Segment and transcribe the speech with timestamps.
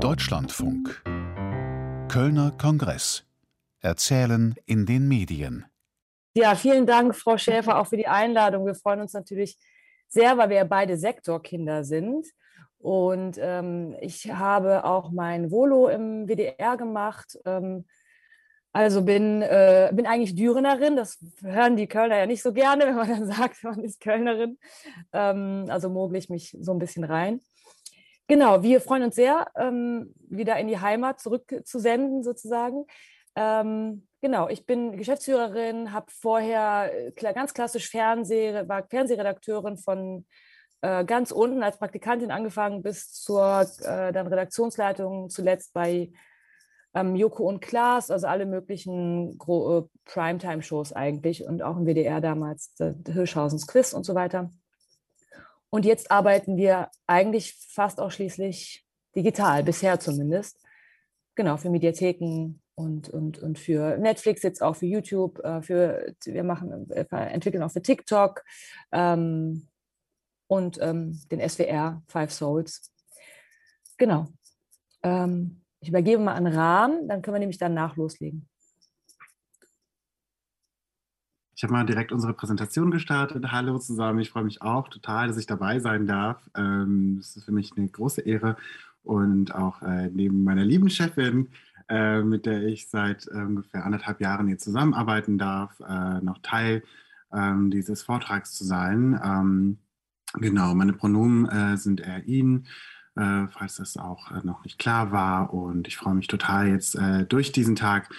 [0.00, 1.02] Deutschlandfunk
[2.08, 3.24] Kölner Kongress
[3.80, 5.66] Erzählen in den Medien
[6.34, 8.66] Ja, vielen Dank, Frau Schäfer, auch für die Einladung.
[8.66, 9.56] Wir freuen uns natürlich
[10.08, 12.26] sehr, weil wir beide Sektorkinder sind.
[12.78, 17.38] Und ähm, ich habe auch mein Volo im WDR gemacht.
[17.44, 17.84] Ähm,
[18.72, 20.96] also bin, äh, bin eigentlich Dürenerin.
[20.96, 24.58] Das hören die Kölner ja nicht so gerne, wenn man dann sagt, man ist Kölnerin.
[25.12, 27.40] Ähm, also mogle ich mich so ein bisschen rein.
[28.26, 32.86] Genau, wir freuen uns sehr, ähm, wieder in die Heimat zurückzusenden, sozusagen.
[33.36, 40.24] Ähm, genau, ich bin Geschäftsführerin, habe vorher äh, ganz klassisch Fernseh, war Fernsehredakteurin von
[40.80, 46.10] äh, ganz unten als Praktikantin angefangen bis zur äh, dann Redaktionsleitung, zuletzt bei
[46.94, 52.72] ähm, Joko und Klaas, also alle möglichen äh, Primetime-Shows eigentlich und auch im WDR damals,
[53.06, 54.50] Hirschhausens Quiz und so weiter.
[55.74, 60.56] Und jetzt arbeiten wir eigentlich fast ausschließlich digital, bisher zumindest.
[61.34, 66.44] Genau, für Mediatheken und, und, und für Netflix, jetzt auch für YouTube, äh, für, wir
[66.44, 68.44] machen, äh, entwickeln auch für TikTok
[68.92, 69.66] ähm,
[70.46, 72.92] und ähm, den SWR Five Souls.
[73.96, 74.28] Genau.
[75.02, 78.48] Ähm, ich übergebe mal an Rahmen, dann können wir nämlich danach loslegen.
[81.56, 83.52] Ich habe mal direkt unsere Präsentation gestartet.
[83.52, 86.50] Hallo zusammen, ich freue mich auch total, dass ich dabei sein darf.
[86.56, 88.56] Ähm, es ist für mich eine große Ehre
[89.04, 91.50] und auch äh, neben meiner lieben Chefin,
[91.88, 95.78] äh, mit der ich seit äh, ungefähr anderthalb Jahren hier zusammenarbeiten darf,
[96.22, 96.82] noch Teil
[97.32, 99.20] ähm, dieses Vortrags zu sein.
[99.22, 99.78] Ähm,
[100.34, 102.66] genau, meine Pronomen sind er, ihn,
[103.14, 105.54] falls das auch noch nicht klar war.
[105.54, 108.12] Und ich freue mich total, jetzt durch diesen Tag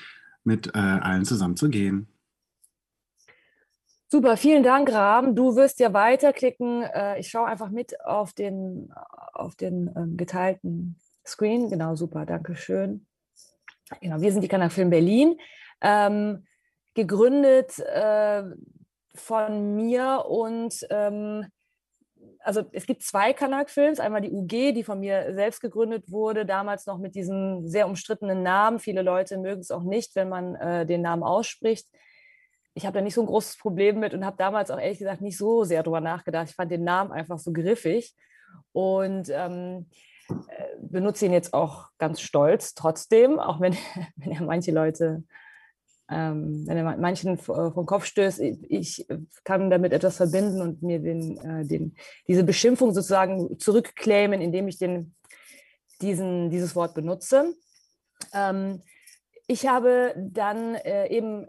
[0.45, 2.07] mit allen zusammen zu gehen.
[4.07, 5.35] Super, vielen Dank, Rahm.
[5.35, 6.83] Du wirst ja weiterklicken.
[6.83, 8.93] Äh, ich schaue einfach mit auf den,
[9.33, 11.69] auf den ähm, geteilten Screen.
[11.69, 13.07] Genau, super, danke schön.
[14.01, 15.39] Genau, wir sind die Kanalfilm Berlin.
[15.81, 16.45] Ähm,
[16.93, 18.43] gegründet äh,
[19.15, 21.47] von mir und ähm,
[22.39, 26.85] also es gibt zwei Kanakfilms, einmal die UG, die von mir selbst gegründet wurde, damals
[26.85, 28.77] noch mit diesem sehr umstrittenen Namen.
[28.77, 31.87] Viele Leute mögen es auch nicht, wenn man äh, den Namen ausspricht
[32.75, 35.21] ich habe da nicht so ein großes Problem mit und habe damals auch ehrlich gesagt
[35.21, 36.49] nicht so sehr drüber nachgedacht.
[36.49, 38.13] Ich fand den Namen einfach so griffig
[38.73, 39.87] und ähm,
[40.29, 43.77] äh, benutze ihn jetzt auch ganz stolz trotzdem, auch wenn,
[44.17, 45.23] wenn er manche Leute,
[46.09, 48.41] ähm, wenn er manchen vom Kopf stößt.
[48.41, 49.07] Ich
[49.45, 51.95] kann damit etwas verbinden und mir den, äh, den,
[52.27, 55.15] diese Beschimpfung sozusagen zurückclaimen, indem ich den,
[56.01, 57.53] diesen, dieses Wort benutze.
[58.33, 58.81] Ähm,
[59.47, 61.47] ich habe dann äh, eben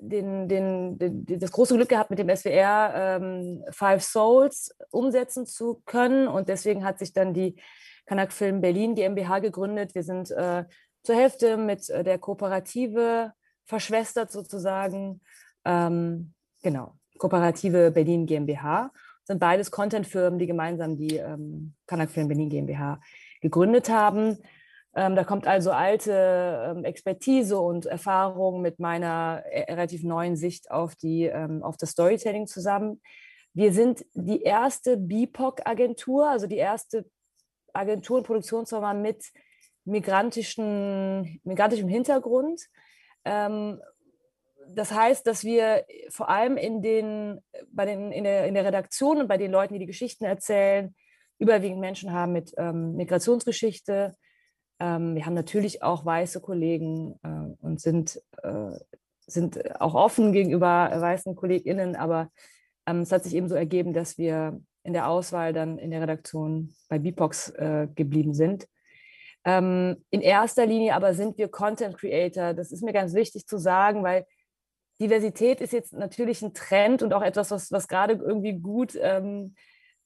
[0.00, 5.82] den, den, den, das große Glück gehabt, mit dem SWR ähm, Five Souls umsetzen zu
[5.84, 6.28] können.
[6.28, 7.60] Und deswegen hat sich dann die
[8.06, 9.94] Kanak Film Berlin GmbH gegründet.
[9.94, 10.64] Wir sind äh,
[11.02, 13.32] zur Hälfte mit äh, der Kooperative
[13.64, 15.20] verschwestert sozusagen.
[15.64, 16.32] Ähm,
[16.62, 18.90] genau, Kooperative Berlin GmbH.
[19.24, 23.00] Sind beides Contentfirmen, die gemeinsam die ähm, Kanak Film Berlin GmbH
[23.42, 24.38] gegründet haben.
[24.94, 30.70] Ähm, da kommt also alte ähm, Expertise und Erfahrung mit meiner äh, relativ neuen Sicht
[30.70, 33.00] auf, die, ähm, auf das Storytelling zusammen.
[33.52, 37.04] Wir sind die erste BIPOC-Agentur, also die erste
[37.72, 39.24] Agentur und Produktionsfirma mit
[39.84, 42.62] migrantischen, migrantischem Hintergrund.
[43.24, 43.80] Ähm,
[44.68, 49.18] das heißt, dass wir vor allem in, den, bei den, in, der, in der Redaktion
[49.18, 50.94] und bei den Leuten, die die Geschichten erzählen,
[51.38, 54.14] überwiegend Menschen haben mit ähm, Migrationsgeschichte,
[54.80, 58.78] ähm, wir haben natürlich auch weiße Kollegen äh, und sind, äh,
[59.26, 62.30] sind auch offen gegenüber weißen KollegInnen, aber
[62.86, 66.00] ähm, es hat sich eben so ergeben, dass wir in der Auswahl dann in der
[66.00, 68.66] Redaktion bei BIPOX äh, geblieben sind.
[69.44, 72.54] Ähm, in erster Linie aber sind wir Content Creator.
[72.54, 74.26] Das ist mir ganz wichtig zu sagen, weil
[75.00, 79.54] Diversität ist jetzt natürlich ein Trend und auch etwas, was, was gerade irgendwie gut, ähm,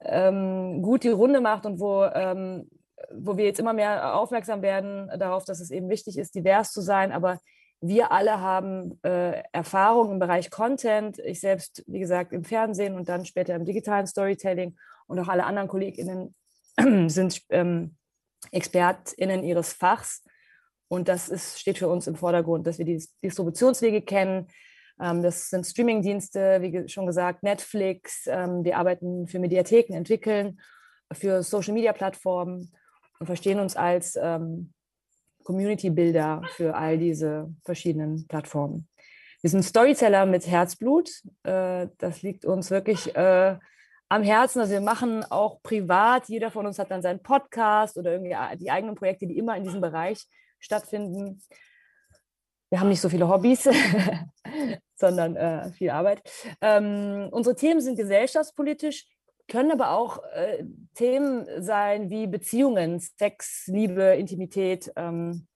[0.00, 2.69] ähm, gut die Runde macht und wo ähm,
[3.11, 6.81] wo wir jetzt immer mehr aufmerksam werden darauf, dass es eben wichtig ist, divers zu
[6.81, 7.12] sein.
[7.12, 7.38] Aber
[7.81, 11.19] wir alle haben äh, Erfahrung im Bereich Content.
[11.19, 14.76] Ich selbst, wie gesagt, im Fernsehen und dann später im digitalen Storytelling
[15.06, 16.35] und auch alle anderen KollegInnen
[17.09, 17.97] sind ähm,
[18.53, 20.25] ExpertInnen ihres Fachs.
[20.88, 24.47] Und das ist, steht für uns im Vordergrund, dass wir die Distributionswege kennen.
[25.00, 28.26] Ähm, das sind Streamingdienste, wie schon gesagt, Netflix.
[28.26, 30.61] Ähm, wir arbeiten für Mediatheken, entwickeln
[31.12, 32.73] für Social-Media-Plattformen
[33.23, 34.73] und verstehen uns als ähm,
[35.45, 38.89] Community-Builder für all diese verschiedenen Plattformen.
[39.43, 41.09] Wir sind Storyteller mit Herzblut.
[41.45, 43.57] Äh, das liegt uns wirklich äh,
[44.09, 44.59] am Herzen.
[44.59, 48.73] Also wir machen auch privat, jeder von uns hat dann seinen Podcast oder irgendwie die
[48.73, 50.27] eigenen Projekte, die immer in diesem Bereich
[50.59, 51.41] stattfinden.
[52.71, 53.69] Wir haben nicht so viele Hobbys,
[54.97, 56.29] sondern äh, viel Arbeit.
[56.61, 59.07] Ähm, unsere Themen sind gesellschaftspolitisch,
[59.49, 65.47] können aber auch äh, Themen sein wie Beziehungen, Sex, Liebe, Intimität ähm,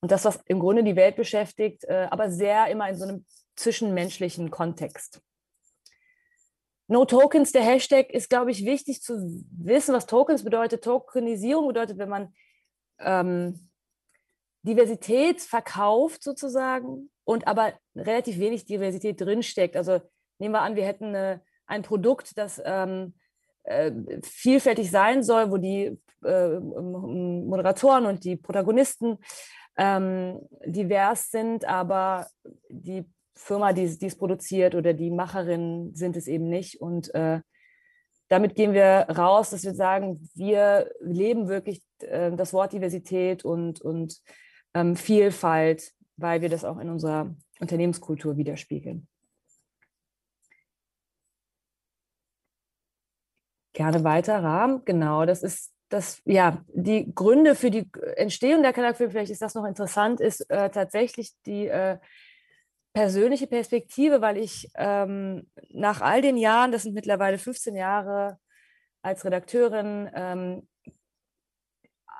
[0.00, 3.26] und das, was im Grunde die Welt beschäftigt, äh, aber sehr immer in so einem
[3.56, 5.20] zwischenmenschlichen Kontext.
[6.86, 10.84] No Tokens, der Hashtag, ist, glaube ich, wichtig zu wissen, was Tokens bedeutet.
[10.84, 12.34] Tokenisierung bedeutet, wenn man
[12.98, 13.70] ähm,
[14.62, 19.76] Diversität verkauft sozusagen und aber relativ wenig Diversität drinsteckt.
[19.76, 20.00] Also
[20.38, 23.14] nehmen wir an, wir hätten eine, ein Produkt, das ähm,
[23.64, 29.18] äh, vielfältig sein soll, wo die äh, Moderatoren und die Protagonisten
[29.76, 32.26] ähm, divers sind, aber
[32.68, 36.80] die Firma, die es produziert oder die Macherinnen sind es eben nicht.
[36.80, 37.40] Und äh,
[38.28, 43.80] damit gehen wir raus, dass wir sagen, wir leben wirklich äh, das Wort Diversität und,
[43.80, 44.20] und
[44.72, 49.08] ähm, Vielfalt, weil wir das auch in unserer Unternehmenskultur widerspiegeln.
[53.74, 54.82] Gerne weiter, Rahm.
[54.84, 59.54] Genau, das ist das, ja, die Gründe für die Entstehung der Kanalfilm, vielleicht ist das
[59.54, 61.98] noch interessant, ist äh, tatsächlich die äh,
[62.92, 68.38] persönliche Perspektive, weil ich ähm, nach all den Jahren, das sind mittlerweile 15 Jahre
[69.02, 70.68] als Redakteurin, ähm,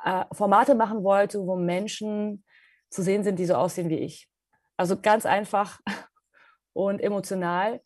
[0.05, 2.45] äh, Formate machen wollte, wo Menschen
[2.91, 4.29] zu sehen sind, die so aussehen wie ich.
[4.77, 5.81] Also ganz einfach
[6.73, 7.81] und emotional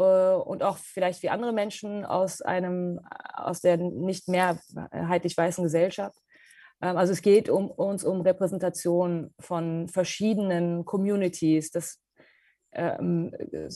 [0.00, 3.00] und auch vielleicht wie andere Menschen aus einem
[3.32, 6.18] aus der nicht mehrheitlich weißen Gesellschaft.
[6.82, 11.70] Ähm, also es geht um uns um Repräsentation von verschiedenen Communities.
[11.70, 12.00] Das
[12.72, 13.32] ähm,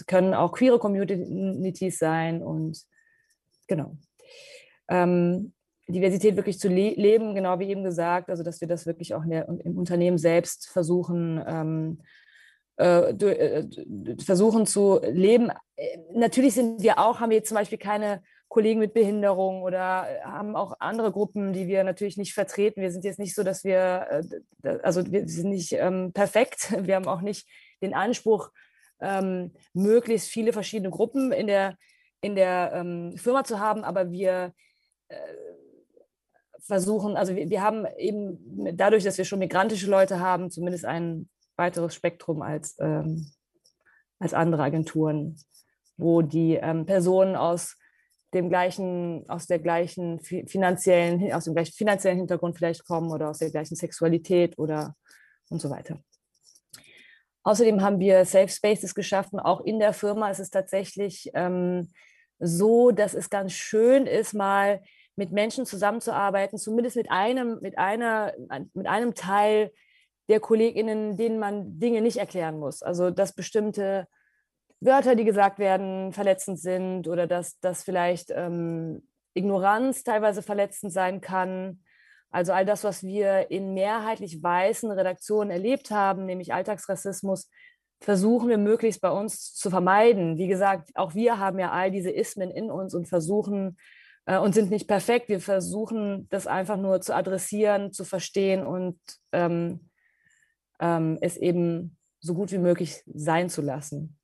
[0.06, 2.82] können auch queere Communities sein und
[3.66, 3.96] genau.
[4.88, 5.52] Ähm,
[5.88, 9.24] Diversität wirklich zu le leben, genau wie eben gesagt, also dass wir das wirklich auch
[9.24, 12.04] der, im Unternehmen selbst versuchen, ähm, äh, äh
[14.25, 15.50] versuchen zu leben.
[15.76, 20.54] Äh, natürlich sind wir auch, haben wir zum Beispiel keine Kollegen mit Behinderung oder haben
[20.54, 22.80] auch andere Gruppen, die wir natürlich nicht vertreten.
[22.80, 24.22] Wir sind jetzt nicht so, dass wir,
[24.62, 26.72] äh, also wir sind nicht ähm, perfekt.
[26.86, 27.48] Wir haben auch nicht
[27.82, 28.50] den Anspruch,
[29.00, 31.76] ähm, möglichst viele verschiedene Gruppen in der,
[32.20, 34.52] in der ähm, Firma zu haben, aber wir
[35.08, 35.16] äh,
[36.60, 41.28] versuchen, also wir, wir haben eben dadurch, dass wir schon migrantische Leute haben, zumindest ein
[41.58, 43.31] weiteres Spektrum als, ähm,
[44.19, 45.37] als andere Agenturen,
[45.96, 47.76] wo die ähm, Personen aus
[48.34, 53.38] dem gleichen, aus der gleichen finanziellen, aus dem gleichen finanziellen Hintergrund vielleicht kommen oder aus
[53.38, 54.94] der gleichen Sexualität oder
[55.49, 55.99] und so weiter.
[57.43, 59.40] Außerdem haben wir Safe Spaces geschaffen.
[59.40, 61.90] Auch in der Firma ist es tatsächlich ähm,
[62.38, 64.82] so, dass es ganz schön ist, mal
[65.16, 68.34] mit Menschen zusammenzuarbeiten, zumindest mit einem, mit einer,
[68.75, 69.72] mit einem Teil
[70.28, 72.82] der KollegInnen, denen man Dinge nicht erklären muss.
[72.82, 74.06] Also dass bestimmte
[74.80, 81.20] Wörter, die gesagt werden, verletzend sind oder dass, dass vielleicht ähm, Ignoranz teilweise verletzend sein
[81.20, 81.80] kann
[82.30, 87.48] also all das, was wir in mehrheitlich weißen Redaktionen erlebt haben, nämlich Alltagsrassismus,
[88.00, 90.36] versuchen wir möglichst bei uns zu vermeiden.
[90.36, 93.76] Wie gesagt, auch wir haben ja all diese Ismen in uns und versuchen
[94.26, 95.28] äh, und sind nicht perfekt.
[95.28, 98.98] Wir versuchen das einfach nur zu adressieren, zu verstehen und
[99.32, 99.88] ähm,
[100.80, 104.18] ähm, es eben so gut wie möglich sein zu lassen.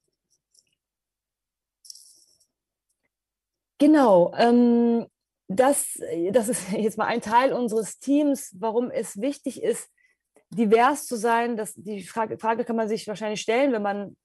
[3.79, 4.33] Genau.
[4.37, 5.07] Ähm,
[5.49, 5.99] das,
[6.33, 9.89] das ist jetzt mal ein Teil unseres Teams, warum es wichtig ist,
[10.51, 11.57] divers zu sein.
[11.57, 14.17] Das, die Frage, Frage kann man sich wahrscheinlich stellen, wenn man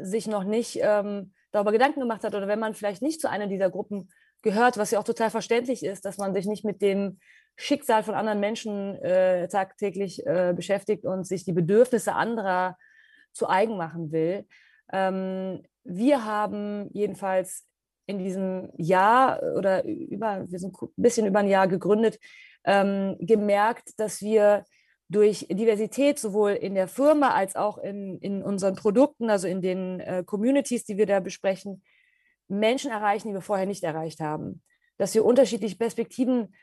[0.00, 3.46] sich noch nicht ähm, darüber Gedanken gemacht hat oder wenn man vielleicht nicht zu einer
[3.46, 4.10] dieser Gruppen
[4.46, 7.18] gehört, was ja auch total verständlich ist, dass man sich nicht mit dem
[7.56, 12.78] Schicksal von anderen Menschen äh, tagtäglich äh, beschäftigt und sich die Bedürfnisse anderer
[13.32, 14.46] zu eigen machen will.
[14.92, 17.66] Ähm, wir haben jedenfalls
[18.06, 22.20] in diesem Jahr oder über, wir sind ein bisschen über ein Jahr gegründet,
[22.64, 24.64] ähm, gemerkt, dass wir
[25.08, 29.98] durch Diversität sowohl in der Firma als auch in, in unseren Produkten, also in den
[29.98, 31.82] äh, Communities, die wir da besprechen,
[32.48, 34.62] Menschen erreichen, die wir vorher nicht erreicht haben.
[34.98, 36.54] Dass wir unterschiedliche Perspektiven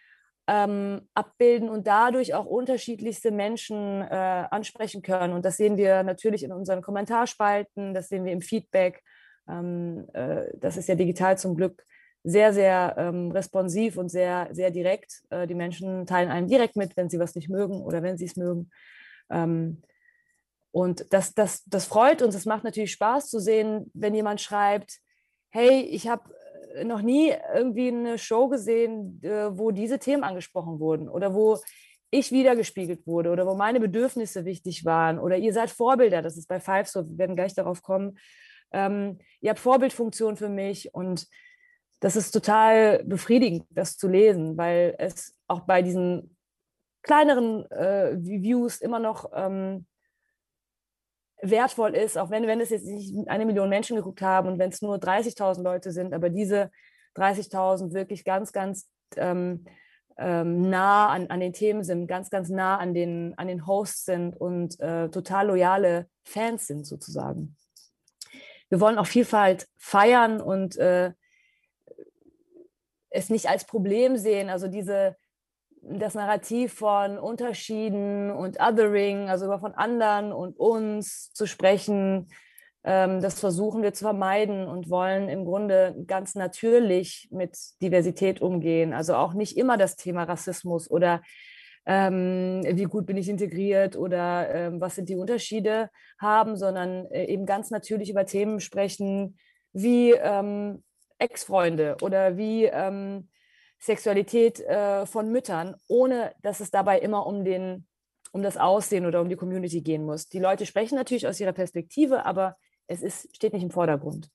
[0.48, 5.34] ähm, abbilden und dadurch auch unterschiedlichste Menschen äh, ansprechen können.
[5.34, 9.04] Und das sehen wir natürlich in unseren Kommentarspalten, das sehen wir im Feedback
[9.48, 11.86] ähm, äh, das ist ja digital zum Glück
[12.24, 15.24] sehr, sehr ähm, responsiv und sehr, sehr direkt.
[15.30, 18.26] Äh, die Menschen teilen einem direkt mit, wenn sie was nicht mögen oder wenn sie
[18.26, 18.70] es mögen.
[19.30, 19.82] Ähm,
[20.72, 22.36] und das, das, das freut uns.
[22.36, 25.00] Es macht natürlich Spaß zu sehen, wenn jemand schreibt,
[25.54, 26.24] hey, ich habe
[26.84, 31.60] noch nie irgendwie eine Show gesehen, äh, wo diese Themen angesprochen wurden oder wo
[32.10, 36.48] ich wiedergespiegelt wurde oder wo meine Bedürfnisse wichtig waren oder ihr seid Vorbilder, das ist
[36.48, 38.18] bei Five so, wir werden gleich darauf kommen.
[38.72, 41.28] Ähm, ihr habt Vorbildfunktion für mich und
[42.00, 46.36] das ist total befriedigend, das zu lesen, weil es auch bei diesen
[47.04, 49.86] kleineren äh, Views immer noch ähm,
[51.44, 54.70] wertvoll ist, auch wenn, wenn es jetzt nicht eine Million Menschen geguckt haben und wenn
[54.70, 56.72] es nur 30.000 Leute sind, aber diese
[57.16, 59.66] 30.000 wirklich ganz, ganz ähm,
[60.18, 64.06] ähm, nah an, an den Themen sind, ganz, ganz nah an den, an den Hosts
[64.06, 67.58] sind und äh, total loyale Fans sind sozusagen.
[68.70, 71.12] Wir wollen auch Vielfalt feiern und äh,
[73.10, 74.50] es nicht als Problem sehen.
[74.50, 75.16] Also diese
[75.86, 82.28] das Narrativ von Unterschieden und Othering, also über von anderen und uns zu sprechen,
[82.84, 88.94] ähm, das versuchen wir zu vermeiden und wollen im Grunde ganz natürlich mit Diversität umgehen.
[88.94, 91.22] Also auch nicht immer das Thema Rassismus oder
[91.86, 97.26] ähm, wie gut bin ich integriert oder ähm, was sind die Unterschiede haben, sondern äh,
[97.26, 99.38] eben ganz natürlich über Themen sprechen
[99.74, 100.84] wie ähm,
[101.18, 103.28] Ex-Freunde oder wie ähm,
[103.84, 107.86] Sexualität äh, von Müttern, ohne dass es dabei immer um den
[108.32, 110.28] um das Aussehen oder um die Community gehen muss.
[110.28, 114.32] Die Leute sprechen natürlich aus ihrer Perspektive, aber es ist, steht nicht im Vordergrund.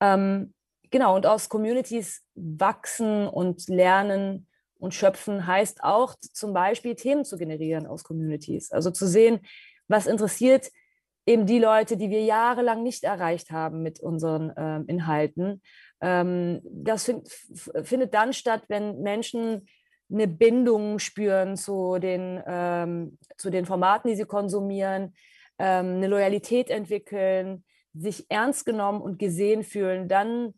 [0.00, 0.52] Ähm,
[0.90, 4.48] genau, und aus Communities wachsen und lernen
[4.80, 8.72] und schöpfen heißt auch zum Beispiel Themen zu generieren aus Communities.
[8.72, 9.46] Also zu sehen,
[9.86, 10.72] was interessiert
[11.26, 15.62] eben die Leute, die wir jahrelang nicht erreicht haben mit unseren ähm, Inhalten.
[16.00, 17.28] Ähm, das find,
[17.84, 19.66] findet dann statt, wenn Menschen
[20.12, 25.14] eine Bindung spüren zu den, ähm, zu den Formaten, die sie konsumieren,
[25.58, 27.64] ähm, eine Loyalität entwickeln,
[27.94, 30.54] sich ernst genommen und gesehen fühlen, dann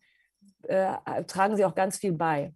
[0.62, 2.52] äh, tragen sie auch ganz viel bei.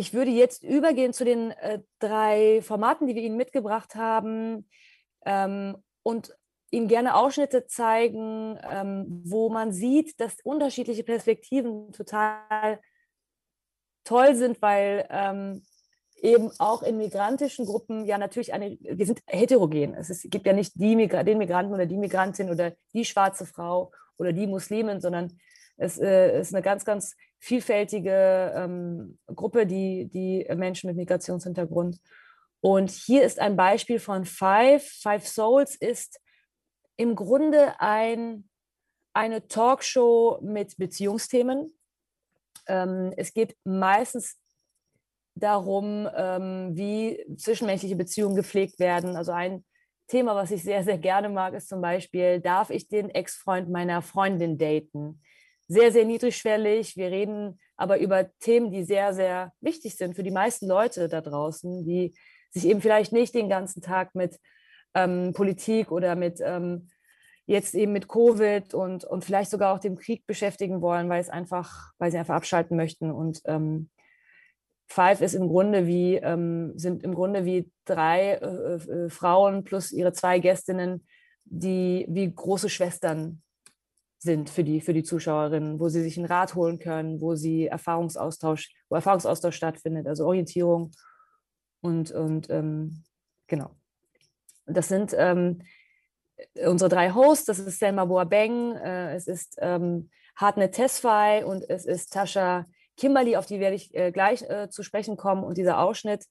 [0.00, 4.66] Ich würde jetzt übergehen zu den äh, drei Formaten, die wir Ihnen mitgebracht haben
[5.26, 6.34] ähm, und
[6.70, 12.80] Ihnen gerne Ausschnitte zeigen, ähm, wo man sieht, dass unterschiedliche Perspektiven total
[14.02, 15.64] toll sind, weil ähm,
[16.22, 19.92] eben auch in migrantischen Gruppen ja natürlich eine, wir sind heterogen.
[19.92, 23.44] Es ist, gibt ja nicht die Migra den Migranten oder die Migrantin oder die schwarze
[23.44, 25.38] Frau oder die Muslimin, sondern
[25.76, 31.98] es äh, ist eine ganz, ganz vielfältige ähm, Gruppe, die, die Menschen mit Migrationshintergrund.
[32.60, 34.84] Und hier ist ein Beispiel von Five.
[34.84, 36.20] Five Souls ist
[36.96, 38.48] im Grunde ein,
[39.14, 41.72] eine Talkshow mit Beziehungsthemen.
[42.66, 44.38] Ähm, es geht meistens
[45.34, 49.16] darum, ähm, wie zwischenmenschliche Beziehungen gepflegt werden.
[49.16, 49.64] Also ein
[50.06, 54.02] Thema, was ich sehr, sehr gerne mag, ist zum Beispiel, darf ich den Ex-Freund meiner
[54.02, 55.22] Freundin daten?
[55.72, 56.96] Sehr, sehr niedrigschwellig.
[56.96, 61.20] Wir reden aber über Themen, die sehr, sehr wichtig sind für die meisten Leute da
[61.20, 62.12] draußen, die
[62.50, 64.36] sich eben vielleicht nicht den ganzen Tag mit
[64.94, 66.88] ähm, Politik oder mit ähm,
[67.46, 71.28] jetzt eben mit Covid und, und vielleicht sogar auch dem Krieg beschäftigen wollen, weil es
[71.28, 73.12] einfach, weil sie einfach abschalten möchten.
[73.12, 73.90] Und ähm,
[74.88, 79.92] Five ist im Grunde wie, ähm, sind im Grunde wie drei äh, äh, Frauen plus
[79.92, 81.06] ihre zwei Gästinnen,
[81.44, 83.40] die wie große Schwestern
[84.22, 87.66] sind für die, für die Zuschauerinnen, wo sie sich einen Rat holen können, wo sie
[87.66, 90.92] Erfahrungsaustausch, wo Erfahrungsaustausch stattfindet, also Orientierung
[91.80, 93.02] und, und ähm,
[93.46, 93.70] genau.
[94.66, 95.62] Das sind ähm,
[96.64, 101.86] unsere drei Hosts, das ist Selma Boabeng, äh, es ist ähm, Hartnett Tesfaye und es
[101.86, 102.66] ist Tascha
[102.98, 105.42] Kimberly, auf die werde ich äh, gleich äh, zu sprechen kommen.
[105.42, 106.26] Und dieser Ausschnitt,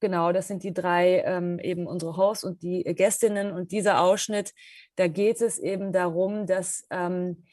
[0.00, 3.52] genau, das sind die drei ähm, eben unsere Hosts und die Gästinnen.
[3.52, 4.52] Und dieser Ausschnitt,
[4.96, 7.44] da geht es eben darum, dass ähm,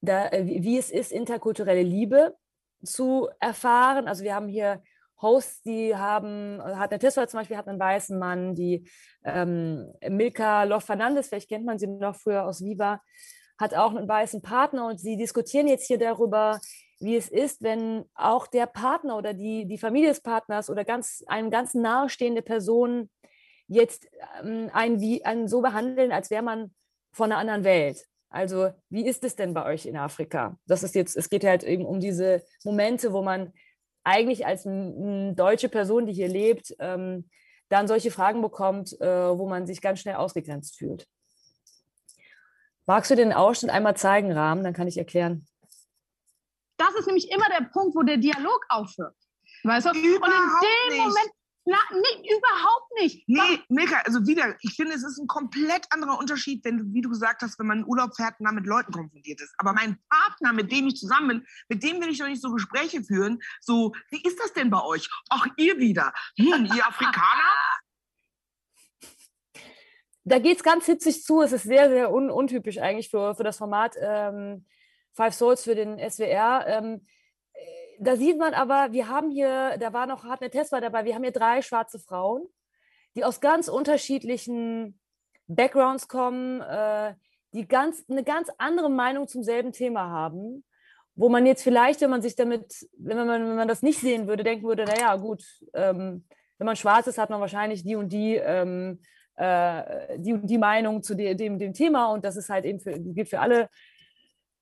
[0.00, 2.36] da, äh, wie es ist, interkulturelle Liebe
[2.84, 4.08] zu erfahren.
[4.08, 4.82] Also wir haben hier
[5.20, 8.88] Hosts, die haben, hat eine Tesla zum Beispiel, hat einen weißen Mann, die
[9.24, 13.02] ähm, Milka Love Fernandes, vielleicht kennt man sie noch früher aus Viva,
[13.58, 16.58] hat auch einen weißen Partner und sie diskutieren jetzt hier darüber,
[17.00, 21.24] wie es ist, wenn auch der Partner oder die, die Familie des Partners oder ganz,
[21.26, 23.10] einem ganz nahestehende Person
[23.66, 24.06] jetzt
[24.42, 26.74] ähm, einen, wie, einen so behandeln, als wäre man
[27.12, 28.06] von einer anderen Welt.
[28.28, 30.58] Also wie ist es denn bei euch in Afrika?
[30.66, 33.52] Das ist jetzt, es geht halt eben um diese Momente, wo man
[34.04, 37.28] eigentlich als deutsche Person, die hier lebt, ähm,
[37.68, 41.06] dann solche Fragen bekommt, äh, wo man sich ganz schnell ausgegrenzt fühlt.
[42.86, 44.64] Magst du den Ausschnitt einmal zeigen, Rahmen?
[44.64, 45.46] Dann kann ich erklären.
[46.80, 49.14] Das ist nämlich immer der Punkt, wo der Dialog aufhört.
[49.64, 49.90] Weißt du?
[49.90, 51.06] Überhaupt und in dem nicht.
[51.06, 51.30] Moment,
[51.66, 53.28] Na, nee, überhaupt nicht.
[53.28, 57.02] Nee, Milka, also wieder, ich finde, es ist ein komplett anderer Unterschied, wenn du, wie
[57.02, 59.54] du gesagt hast, wenn man in Urlaub fährt und dann mit Leuten konfrontiert ist.
[59.58, 62.50] Aber mein Partner, mit dem ich zusammen bin, mit dem will ich doch nicht so
[62.50, 63.42] Gespräche führen.
[63.60, 65.06] So, wie ist das denn bei euch?
[65.28, 66.14] Ach, ihr wieder.
[66.38, 67.52] Hm, ihr Afrikaner?
[70.24, 71.42] Da geht es ganz hitzig zu.
[71.42, 74.64] Es ist sehr, sehr un untypisch eigentlich für, für das Format ähm,
[75.12, 76.64] Five Souls für den SWR.
[76.66, 77.06] Ähm,
[77.98, 81.22] da sieht man aber, wir haben hier, da war noch Hartnett Tesla dabei, wir haben
[81.22, 82.48] hier drei schwarze Frauen,
[83.14, 84.98] die aus ganz unterschiedlichen
[85.46, 87.14] Backgrounds kommen, äh,
[87.52, 90.64] die ganz, eine ganz andere Meinung zum selben Thema haben,
[91.14, 94.26] wo man jetzt vielleicht, wenn man sich damit, wenn man, wenn man das nicht sehen
[94.28, 96.24] würde, denken würde, naja, gut, ähm,
[96.56, 99.00] wenn man schwarz ist, hat man wahrscheinlich die und die, ähm,
[99.36, 102.98] äh, die, die Meinung zu de, dem, dem Thema und das ist halt eben für,
[102.98, 103.68] gilt für alle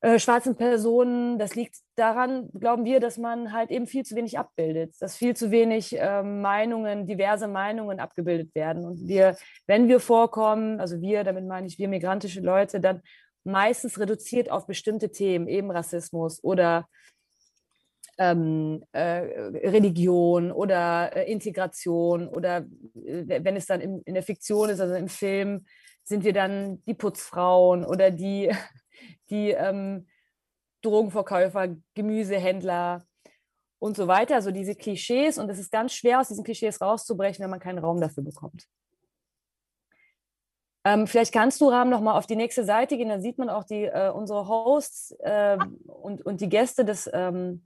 [0.00, 1.38] äh, schwarzen Personen.
[1.38, 5.34] Das liegt daran, glauben wir, dass man halt eben viel zu wenig abbildet, dass viel
[5.34, 8.84] zu wenig äh, Meinungen, diverse Meinungen abgebildet werden.
[8.84, 9.36] Und wir,
[9.66, 13.02] wenn wir vorkommen, also wir, damit meine ich wir migrantische Leute, dann
[13.44, 16.86] meistens reduziert auf bestimmte Themen, eben Rassismus oder
[18.18, 24.68] ähm, äh, Religion oder äh, Integration oder äh, wenn es dann in, in der Fiktion
[24.70, 25.64] ist, also im Film,
[26.04, 28.50] sind wir dann die Putzfrauen oder die
[29.30, 30.06] die ähm,
[30.82, 33.04] Drogenverkäufer, Gemüsehändler
[33.78, 34.36] und so weiter.
[34.36, 35.38] Also diese Klischees.
[35.38, 38.66] Und es ist ganz schwer, aus diesen Klischees rauszubrechen, wenn man keinen Raum dafür bekommt.
[40.84, 43.08] Ähm, vielleicht kannst du, Rahm, noch mal auf die nächste Seite gehen.
[43.08, 47.64] Da sieht man auch die, äh, unsere Hosts äh, und, und die Gäste des, ähm,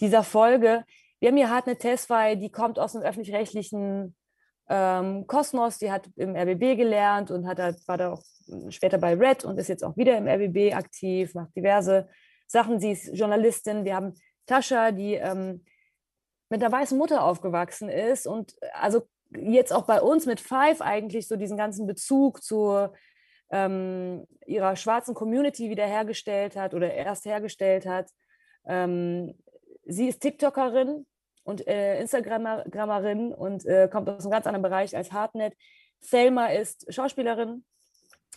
[0.00, 0.84] dieser Folge.
[1.18, 4.16] Wir haben hier Hartnett Tesfay, die kommt aus dem öffentlich-rechtlichen
[4.72, 8.22] ähm, Kosmos, die hat im RBB gelernt und hat halt, war da auch
[8.68, 12.08] später bei Red und ist jetzt auch wieder im RBB aktiv, macht diverse
[12.46, 12.78] Sachen.
[12.78, 13.84] Sie ist Journalistin.
[13.84, 14.14] Wir haben
[14.46, 15.64] Tascha, die ähm,
[16.48, 19.02] mit einer weißen Mutter aufgewachsen ist und also
[19.36, 22.88] jetzt auch bei uns mit Five eigentlich so diesen ganzen Bezug zu
[23.50, 28.10] ähm, ihrer schwarzen Community wiederhergestellt hat oder erst hergestellt hat.
[28.66, 29.34] Ähm,
[29.84, 31.06] sie ist TikTokerin,
[31.42, 35.54] und äh, Instagrammerin und äh, kommt aus einem ganz anderen Bereich als Hartnett.
[36.00, 37.64] Selma ist Schauspielerin,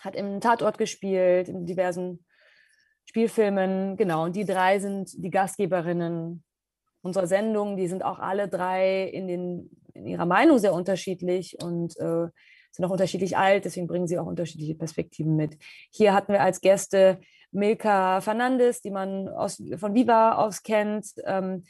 [0.02, 2.26] hat im Tatort gespielt, in diversen
[3.06, 3.96] Spielfilmen.
[3.98, 6.44] Genau, und die drei sind die Gastgeberinnen
[7.02, 7.78] unserer Sendung.
[7.78, 12.28] Die sind auch alle drei in, den, in ihrer Meinung sehr unterschiedlich und äh,
[12.72, 15.58] sind auch unterschiedlich alt, deswegen bringen sie auch unterschiedliche Perspektiven mit.
[15.92, 17.20] Hier hatten wir als Gäste
[17.52, 21.06] Milka Fernandes, die man aus, von Viva aus kennt.
[21.24, 21.66] Ähm,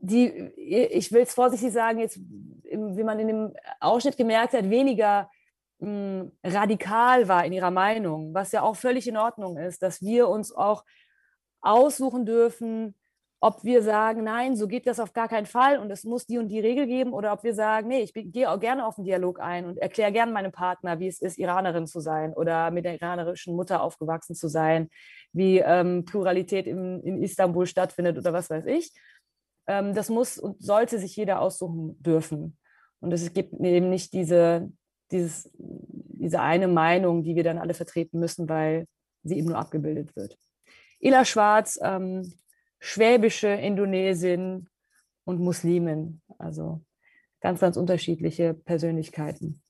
[0.00, 5.30] die, ich will es vorsichtig sagen, jetzt, wie man in dem Ausschnitt gemerkt hat, weniger
[5.78, 10.00] mh, hm, radikal war in ihrer Meinung, was ja auch völlig in Ordnung ist, dass
[10.00, 10.84] wir uns auch
[11.60, 12.94] aussuchen dürfen,
[13.42, 16.36] ob wir sagen, nein, so geht das auf gar keinen Fall und es muss die
[16.36, 19.04] und die Regel geben, oder ob wir sagen, nee, ich gehe auch gerne auf den
[19.04, 22.84] Dialog ein und erkläre gerne meinem Partner, wie es ist, Iranerin zu sein oder mit
[22.84, 24.90] der iranerischen Mutter aufgewachsen zu sein,
[25.32, 28.92] wie ähm, Pluralität in, in Istanbul stattfindet oder was weiß ich.
[29.70, 32.58] Ähm, das muss und sollte sich jeder aussuchen dürfen.
[32.98, 34.68] Und es gibt eben nicht diese,
[35.12, 38.88] dieses, diese eine Meinung, die wir dann alle vertreten müssen, weil
[39.22, 40.36] sie eben nur abgebildet wird.
[40.98, 42.32] Ila Schwarz, ähm,
[42.80, 44.68] schwäbische Indonesin
[45.24, 46.82] und Muslimin, also
[47.40, 49.62] ganz, ganz unterschiedliche Persönlichkeiten.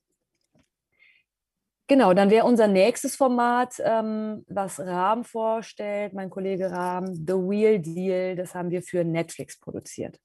[1.91, 7.79] Genau, dann wäre unser nächstes Format, ähm, was Rahm vorstellt, mein Kollege Rahm, The Wheel
[7.79, 10.17] Deal, das haben wir für Netflix produziert.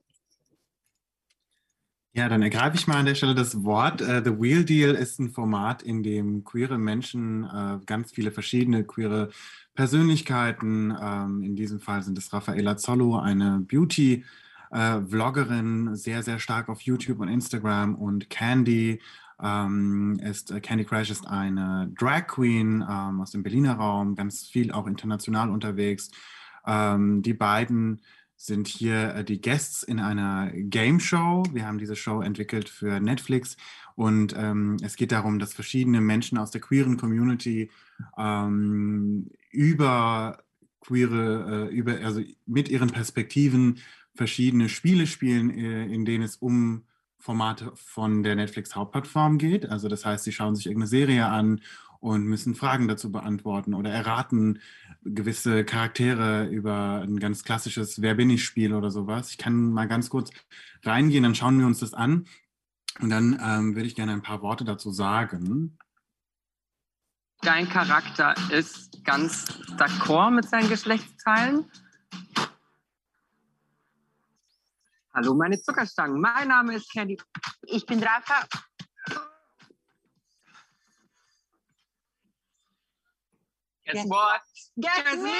[2.12, 4.00] Ja, dann ergreife ich mal an der Stelle das Wort.
[4.00, 8.84] Uh, The Wheel Deal ist ein Format, in dem queere Menschen, uh, ganz viele verschiedene
[8.84, 9.30] queere
[9.74, 14.24] Persönlichkeiten, um, in diesem Fall sind es Raffaella Zollo, eine Beauty-
[14.68, 19.00] Uh, Vloggerin, sehr, sehr stark auf YouTube und Instagram und Candy,
[19.42, 24.46] ähm, ist äh, Candy Crush ist eine Drag Queen ähm, aus dem Berliner Raum, ganz
[24.46, 26.10] viel auch international unterwegs.
[26.66, 28.00] Ähm, die beiden
[28.36, 31.44] sind hier äh, die Guests in einer Game Show.
[31.52, 33.56] Wir haben diese Show entwickelt für Netflix
[33.94, 37.70] und ähm, es geht darum, dass verschiedene Menschen aus der queeren Community
[38.18, 40.38] ähm, über
[40.80, 43.78] queere, äh, über, also mit ihren Perspektiven
[44.14, 46.84] verschiedene Spiele spielen, äh, in denen es um
[47.18, 49.68] Formate von der Netflix-Hauptplattform geht.
[49.68, 51.60] Also das heißt, sie schauen sich irgendeine Serie an
[52.00, 54.60] und müssen Fragen dazu beantworten oder erraten
[55.02, 59.30] gewisse Charaktere über ein ganz klassisches Wer bin ich Spiel oder sowas.
[59.30, 60.30] Ich kann mal ganz kurz
[60.84, 62.26] reingehen, dann schauen wir uns das an
[63.00, 65.78] und dann ähm, würde ich gerne ein paar Worte dazu sagen.
[67.42, 69.44] Dein Charakter ist ganz
[69.76, 71.64] d'accord mit seinen Geschlechtsteilen
[75.16, 76.20] Hallo, meine Zuckerstangen.
[76.20, 77.16] Mein Name ist Candy.
[77.68, 78.46] Ich bin Rafa.
[83.86, 84.42] Guess what?
[84.76, 85.30] Guess me!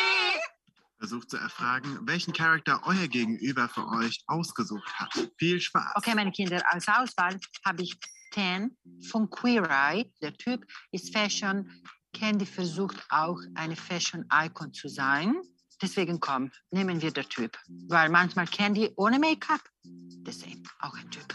[0.99, 5.13] Versucht zu erfragen, welchen Charakter euer Gegenüber für euch ausgesucht hat.
[5.37, 5.93] Viel Spaß.
[5.97, 7.99] Okay, meine Kinder, als Auswahl habe ich
[8.31, 8.75] Tan
[9.11, 10.11] von Queer Eye.
[10.23, 11.71] Der Typ ist Fashion.
[12.15, 15.37] Candy versucht auch eine Fashion Icon zu sein.
[15.83, 17.59] Deswegen komm, nehmen wir der Typ.
[17.89, 21.35] Weil manchmal Candy ohne Make-up, deswegen auch ein Typ.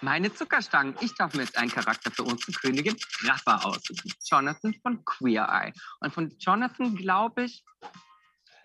[0.00, 0.96] Meine Zuckerstangen.
[1.00, 4.12] Ich darf mir jetzt einen Charakter für unsere Königin Rafa aussuchen.
[4.24, 5.72] Jonathan von Queer Eye.
[6.00, 7.64] Und von Jonathan glaube ich,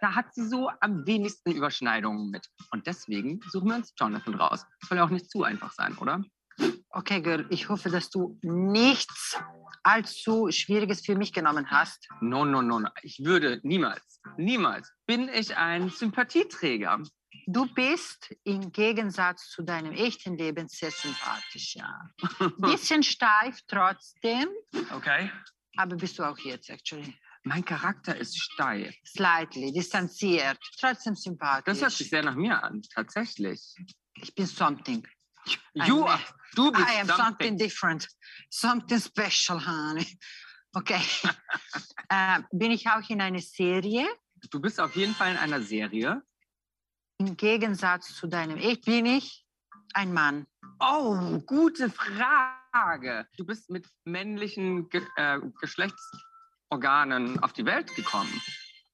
[0.01, 2.47] da hat sie so am wenigsten Überschneidungen mit.
[2.71, 4.65] Und deswegen suchen wir uns Jonathan raus.
[4.87, 6.23] Soll ja auch nicht zu einfach sein, oder?
[6.89, 9.37] Okay, Girl, ich hoffe, dass du nichts
[9.83, 12.07] allzu Schwieriges für mich genommen hast.
[12.21, 12.89] No, no, no, no.
[13.03, 17.01] Ich würde niemals, niemals bin ich ein Sympathieträger.
[17.45, 22.09] Du bist im Gegensatz zu deinem echten Leben sehr sympathisch, ja.
[22.57, 24.47] Bisschen steif trotzdem,
[24.91, 25.29] Okay.
[25.77, 27.13] aber bist du auch jetzt, actually.
[27.43, 28.93] Mein Charakter ist steif.
[29.05, 31.81] Slightly, distanziert, trotzdem Das sympathisch.
[31.81, 33.75] hört sich sehr nach mir an, tatsächlich.
[34.15, 35.07] ich bin something.
[35.73, 36.19] You, are-
[36.55, 37.57] du bist I am something something.
[37.57, 38.07] different.
[38.49, 40.07] Something special, honey.
[40.73, 41.01] Okay.
[42.09, 44.05] äh, bin ich auch in einer Serie?
[44.51, 46.21] Du bist auf jeden Fall in einer Serie.
[47.17, 49.45] Im Gegensatz zu deinem Ich bin ich
[49.93, 50.45] ein Mann.
[50.79, 53.27] Oh, gute Frage.
[53.37, 58.41] Du bist mit männlichen Ge äh, Geschlechtsorganen auf die Welt gekommen.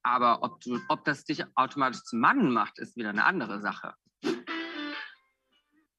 [0.04, 3.94] Aber ob, du, ob das dich automatisch zum Mann macht, ist wieder eine andere Sache.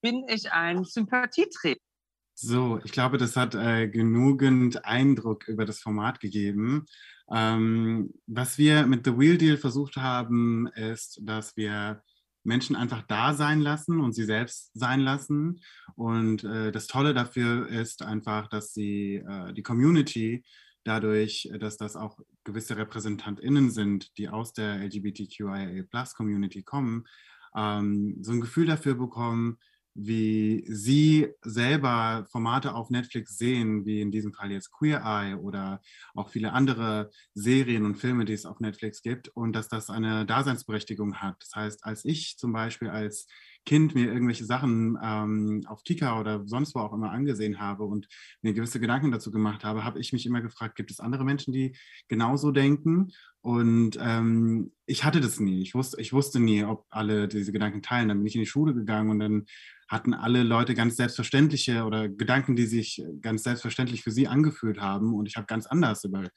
[0.05, 1.81] Bin ich ein Sympathieträger?
[2.35, 6.85] So, ich glaube, das hat äh, genügend Eindruck über das Format gegeben.
[7.33, 12.03] Ähm, was wir mit The Wheel Deal versucht haben, ist, dass wir
[12.43, 15.63] Menschen einfach da sein lassen und sie selbst sein lassen.
[15.95, 20.45] Und äh, das Tolle dafür ist einfach, dass sie äh, die Community
[20.83, 27.07] dadurch, dass das auch gewisse RepräsentantInnen sind, die aus der LGBTQIA-Plus-Community kommen,
[27.57, 29.57] ähm, so ein Gefühl dafür bekommen,
[29.95, 35.81] wie sie selber Formate auf Netflix sehen, wie in diesem Fall jetzt Queer Eye oder
[36.15, 40.27] auch viele andere Serien und Filme, die es auf Netflix gibt und dass das eine
[40.27, 41.37] Daseinsberechtigung hat.
[41.41, 43.29] Das heißt, als ich zum Beispiel als
[43.67, 48.09] Kind mir irgendwelche Sachen ähm, auf Kika oder sonst wo auch immer angesehen habe und
[48.43, 51.53] mir gewisse Gedanken dazu gemacht habe, habe ich mich immer gefragt, gibt es andere Menschen,
[51.53, 51.75] die
[52.09, 53.13] genauso denken?
[53.41, 55.63] Und ähm, ich hatte das nie.
[55.63, 58.09] Ich wusste, ich wusste nie, ob alle diese Gedanken teilen.
[58.09, 59.47] Dann bin ich in die Schule gegangen und dann
[59.89, 65.15] hatten alle Leute ganz selbstverständliche oder Gedanken, die sich ganz selbstverständlich für sie angefühlt haben.
[65.15, 66.29] Und ich habe ganz anders über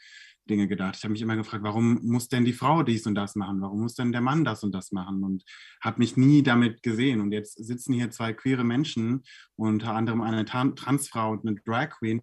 [0.50, 0.96] Dinge gedacht.
[0.98, 3.62] Ich habe mich immer gefragt, warum muss denn die Frau dies und das machen?
[3.62, 5.24] Warum muss denn der Mann das und das machen?
[5.24, 5.44] Und
[5.82, 7.22] habe mich nie damit gesehen.
[7.22, 9.24] Und jetzt sitzen hier zwei queere Menschen,
[9.56, 12.22] unter anderem eine Tran- Transfrau und eine Drag Queen.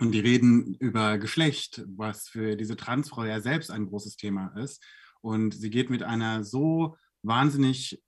[0.00, 4.84] Und die reden über Geschlecht, was für diese Transfrau ja selbst ein großes Thema ist.
[5.20, 8.00] Und sie geht mit einer so wahnsinnig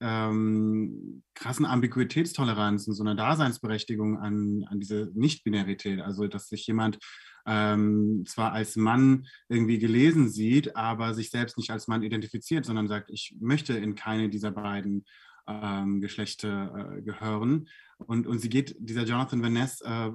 [0.00, 6.00] ähm, krassen Ambiguitätstoleranz und so einer Daseinsberechtigung an, an diese Nicht-Binarität.
[6.00, 6.98] Also, dass sich jemand
[7.46, 12.88] ähm, zwar als Mann irgendwie gelesen sieht, aber sich selbst nicht als Mann identifiziert, sondern
[12.88, 15.04] sagt, ich möchte in keine dieser beiden
[15.46, 17.68] ähm, Geschlechter äh, gehören.
[17.96, 20.10] Und, und sie geht, dieser Jonathan Van Ness äh,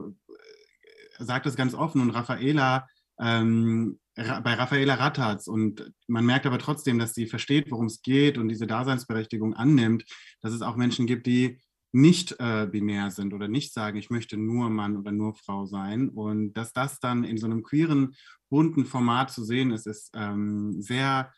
[1.18, 2.88] sagt das ganz offen und Raffaela
[3.20, 8.38] ähm, bei Raffaela Rattatz und man merkt aber trotzdem, dass sie versteht, worum es geht
[8.38, 10.06] und diese Daseinsberechtigung annimmt,
[10.42, 11.60] dass es auch Menschen gibt, die
[11.94, 16.10] nicht äh, binär sind oder nicht sagen, ich möchte nur Mann oder nur Frau sein.
[16.10, 18.16] Und dass das dann in so einem queeren,
[18.50, 21.32] bunten Format zu sehen ist, ist ähm, sehr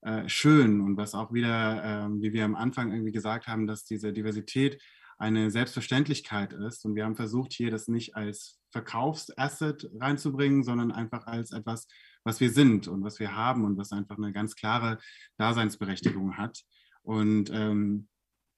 [0.00, 0.80] äh, schön.
[0.80, 4.80] Und was auch wieder, ähm, wie wir am Anfang irgendwie gesagt haben, dass diese Diversität
[5.18, 6.84] eine Selbstverständlichkeit ist.
[6.86, 11.86] Und wir haben versucht, hier das nicht als Verkaufsasset reinzubringen, sondern einfach als etwas,
[12.24, 14.98] was wir sind und was wir haben und was einfach eine ganz klare
[15.36, 16.62] Daseinsberechtigung hat.
[17.02, 18.08] Und ähm,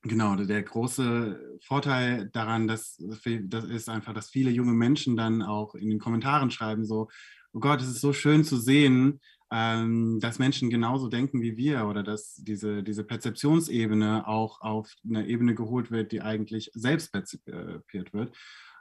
[0.02, 5.74] genau, der große Vorteil daran, dass, das ist einfach, dass viele junge Menschen dann auch
[5.74, 7.08] in den Kommentaren schreiben, so,
[7.52, 9.20] oh Gott, es ist so schön zu sehen,
[9.52, 15.26] ähm, dass Menschen genauso denken wie wir oder dass diese, diese Perzeptionsebene auch auf eine
[15.26, 18.36] Ebene geholt wird, die eigentlich selbst perzipiert wird.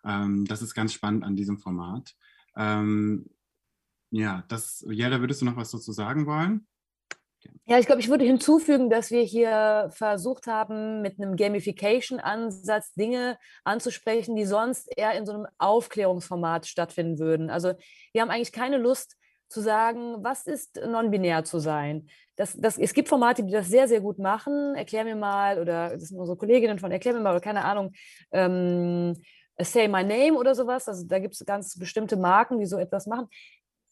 [0.05, 2.13] Ähm, das ist ganz spannend an diesem Format.
[2.55, 3.25] Ähm,
[4.11, 6.67] ja, das, Jella, würdest du noch was dazu sagen wollen?
[7.65, 13.37] Ja, ich glaube, ich würde hinzufügen, dass wir hier versucht haben, mit einem Gamification-Ansatz Dinge
[13.63, 17.49] anzusprechen, die sonst eher in so einem Aufklärungsformat stattfinden würden.
[17.49, 17.73] Also
[18.11, 19.15] wir haben eigentlich keine Lust,
[19.49, 22.07] zu sagen, was ist non-binär zu sein?
[22.35, 24.75] Das, das, es gibt Formate, die das sehr, sehr gut machen.
[24.75, 27.91] Erklär mir mal, oder das sind unsere Kolleginnen von Erklär mir mal, oder keine Ahnung,
[28.31, 29.15] ähm,
[29.61, 30.87] Say My Name oder sowas.
[30.87, 33.27] Also da gibt es ganz bestimmte Marken, die so etwas machen.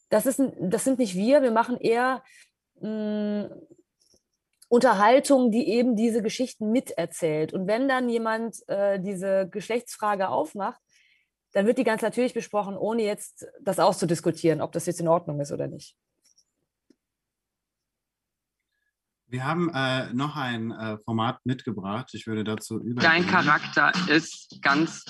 [0.08, 2.22] Das, ist, das sind nicht wir, wir machen eher
[2.80, 3.50] mh, mm,
[4.68, 7.54] Unterhaltung, die eben diese Geschichten miterzählt.
[7.54, 10.80] Und wenn dann jemand äh, diese Geschlechtsfrage aufmacht,
[11.52, 15.40] dann wird die ganz natürlich besprochen, ohne jetzt das auszudiskutieren, ob das jetzt in Ordnung
[15.40, 15.96] ist oder nicht.
[19.30, 22.10] Wir haben äh, noch ein äh, Format mitgebracht.
[22.14, 23.02] Ich würde dazu über.
[23.02, 25.04] Dein Charakter ist ganz.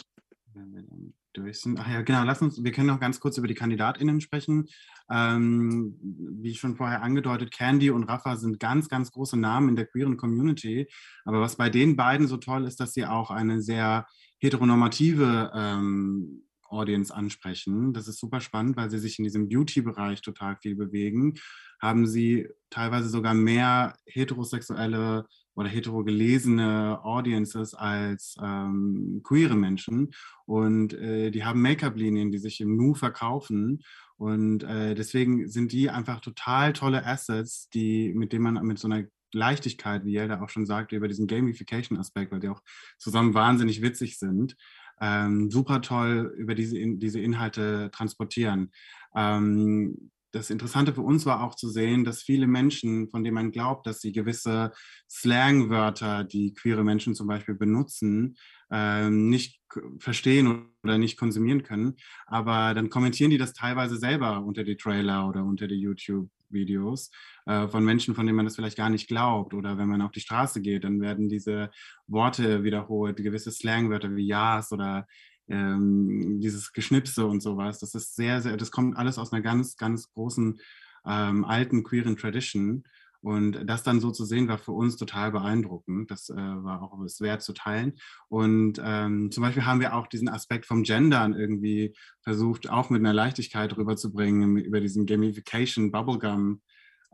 [1.39, 1.79] Durch sind.
[1.79, 2.25] Ach ja, genau.
[2.25, 2.63] Lass uns.
[2.63, 4.67] Wir können noch ganz kurz über die KandidatInnen sprechen.
[5.11, 9.87] Ähm, wie schon vorher angedeutet, Candy und Rafa sind ganz, ganz große Namen in der
[9.87, 10.89] queeren Community.
[11.25, 14.07] Aber was bei den beiden so toll ist, dass sie auch eine sehr
[14.39, 17.93] heteronormative ähm, Audience ansprechen.
[17.93, 21.35] Das ist super spannend, weil sie sich in diesem Beauty-Bereich total viel bewegen.
[21.81, 25.27] Haben sie teilweise sogar mehr heterosexuelle
[25.59, 30.13] oder heterogelesene Audiences als ähm, queere Menschen.
[30.47, 33.83] Und äh, die haben Make-up-Linien, die sich im Nu verkaufen.
[34.19, 38.87] Und äh, deswegen sind die einfach total tolle Assets, die, mit denen man mit so
[38.87, 42.63] einer Leichtigkeit, wie Jelda auch schon sagte, über diesen Gamification-Aspekt, weil die auch
[42.97, 44.57] zusammen wahnsinnig witzig sind,
[45.01, 48.71] ähm, super toll über diese, in, diese Inhalte transportieren.
[49.13, 53.51] Ähm, das Interessante für uns war auch zu sehen, dass viele Menschen, von denen man
[53.51, 54.73] glaubt, dass sie gewisse
[55.09, 58.37] Slangwörter, die queere Menschen zum Beispiel benutzen,
[58.71, 59.61] ähm, nicht
[59.99, 61.97] verstehen oder nicht konsumieren können.
[62.27, 67.11] Aber dann kommentieren die das teilweise selber unter die Trailer oder unter die YouTube-Videos
[67.47, 69.55] äh, von Menschen, von denen man das vielleicht gar nicht glaubt.
[69.55, 71.71] Oder wenn man auf die Straße geht, dann werden diese
[72.07, 75.07] Worte wiederholt, gewisse Slangwörter wie Jas oder
[75.49, 77.79] ähm, dieses Geschnipse und sowas.
[77.79, 80.61] Das ist sehr, sehr, das kommt alles aus einer ganz, ganz großen
[81.07, 82.85] ähm, alten queeren Tradition.
[83.21, 86.11] Und das dann so zu sehen, war für uns total beeindruckend.
[86.11, 87.95] Das äh, war auch es wert zu teilen.
[88.29, 93.01] Und ähm, zum Beispiel haben wir auch diesen Aspekt vom Gendern irgendwie versucht, auch mit
[93.01, 96.61] einer Leichtigkeit rüberzubringen, über diesen Gamification, Bubblegum.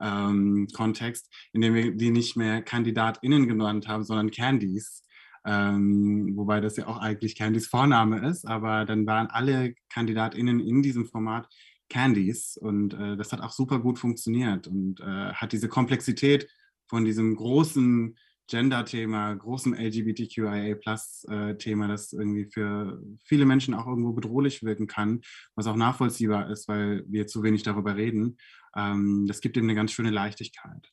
[0.00, 5.03] Ähm, Kontext, in dem wir die nicht mehr KandidatInnen genannt haben, sondern Candies.
[5.46, 10.82] Ähm, wobei das ja auch eigentlich Candys Vorname ist, aber dann waren alle KandidatInnen in
[10.82, 11.48] diesem Format
[11.90, 16.48] Candies und äh, das hat auch super gut funktioniert und äh, hat diese Komplexität
[16.88, 24.86] von diesem großen Gender-Thema, großen LGBTQIA-Plus-Thema, das irgendwie für viele Menschen auch irgendwo bedrohlich wirken
[24.86, 25.22] kann,
[25.54, 28.36] was auch nachvollziehbar ist, weil wir zu wenig darüber reden.
[28.76, 30.92] Ähm, das gibt ihm eine ganz schöne Leichtigkeit.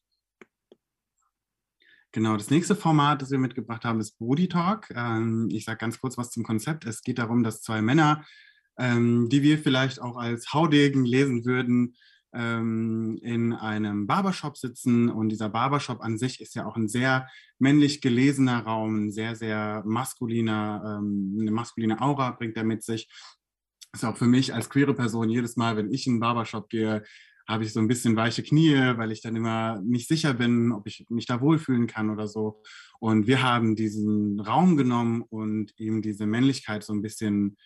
[2.13, 4.89] Genau, das nächste Format, das wir mitgebracht haben, ist Body Talk.
[4.93, 6.85] Ähm, ich sage ganz kurz was zum Konzept.
[6.85, 8.25] Es geht darum, dass zwei Männer,
[8.77, 11.95] ähm, die wir vielleicht auch als Haudegen lesen würden,
[12.33, 15.09] ähm, in einem Barbershop sitzen.
[15.09, 19.37] Und dieser Barbershop an sich ist ja auch ein sehr männlich gelesener Raum, ein sehr,
[19.37, 23.09] sehr maskuliner, eine maskuline Aura bringt er mit sich.
[23.93, 27.03] Ist auch für mich als queere Person jedes Mal, wenn ich in einen Barbershop gehe,
[27.51, 30.87] habe ich so ein bisschen weiche Knie, weil ich dann immer nicht sicher bin, ob
[30.87, 32.61] ich mich da wohlfühlen kann oder so.
[32.99, 37.57] Und wir haben diesen Raum genommen und ihm diese Männlichkeit so ein bisschen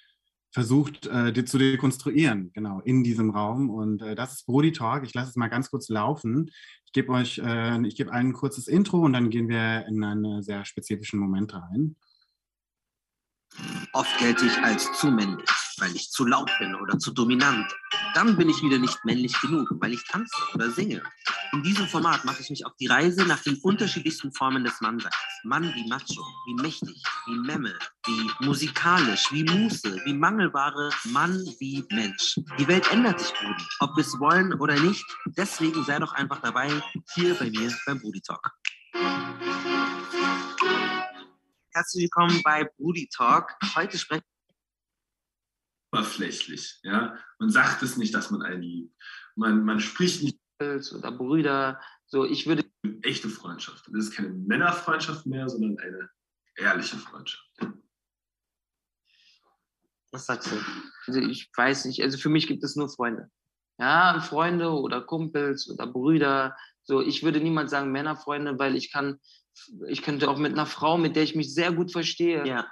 [0.51, 3.69] versucht äh, zu dekonstruieren, genau, in diesem Raum.
[3.69, 5.03] Und äh, das ist Brody Talk.
[5.03, 6.49] Ich lasse es mal ganz kurz laufen.
[6.85, 10.41] Ich gebe euch, äh, ich gebe ein kurzes Intro und dann gehen wir in einen
[10.41, 11.97] sehr spezifischen Moment rein.
[13.91, 17.71] Oft gelte ich als zu männlich, weil ich zu laut bin oder zu dominant.
[18.13, 21.01] Dann bin ich wieder nicht männlich genug, weil ich tanze oder singe.
[21.51, 25.15] In diesem Format mache ich mich auf die Reise nach den unterschiedlichsten Formen des Mannseins.
[25.43, 27.73] Mann wie Macho, wie mächtig, wie Memme,
[28.05, 32.39] wie musikalisch, wie Muße, wie Mangelware, Mann wie Mensch.
[32.57, 35.05] Die Welt ändert sich, Brudi, ob wir es wollen oder nicht.
[35.37, 36.69] Deswegen sei doch einfach dabei,
[37.13, 38.51] hier bei mir beim Brudi Talk.
[41.73, 43.53] Herzlich willkommen bei Brudi Talk.
[43.75, 44.23] Heute sprechen
[45.95, 47.17] oberflächlich, ja.
[47.39, 48.95] Man sagt es nicht, dass man einen liebt.
[49.35, 51.81] Man, man spricht nicht oder Brüder.
[52.07, 52.65] So, ich würde
[53.01, 53.87] echte Freundschaft.
[53.91, 56.09] Das ist keine Männerfreundschaft mehr, sondern eine
[56.57, 57.43] ehrliche Freundschaft.
[60.11, 60.55] Was sagst du?
[61.07, 62.01] Also ich weiß nicht.
[62.01, 63.29] Also für mich gibt es nur Freunde.
[63.77, 66.55] Ja, Freunde oder Kumpels oder Brüder.
[66.83, 69.19] So, ich würde niemals sagen Männerfreunde, weil ich kann
[69.87, 72.67] ich könnte auch mit einer Frau, mit der ich mich sehr gut verstehe, ja.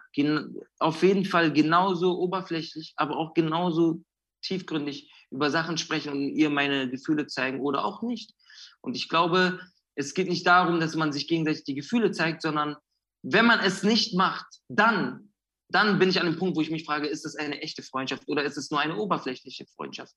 [0.80, 4.04] auf jeden Fall genauso oberflächlich, aber auch genauso
[4.42, 8.34] tiefgründig über Sachen sprechen und ihr meine Gefühle zeigen oder auch nicht.
[8.82, 9.60] Und ich glaube,
[9.96, 12.76] es geht nicht darum, dass man sich gegenseitig die Gefühle zeigt, sondern
[13.24, 15.34] wenn man es nicht macht, dann,
[15.70, 18.28] dann bin ich an dem Punkt, wo ich mich frage, ist es eine echte Freundschaft
[18.28, 20.14] oder ist es nur eine oberflächliche Freundschaft?